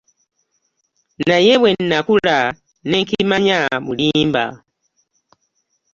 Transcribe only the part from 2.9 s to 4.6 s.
nkimanya bulimba.